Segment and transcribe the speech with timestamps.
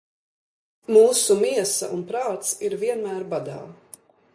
[0.95, 3.65] Mūsu miesa un prāts ir vienmēr badā.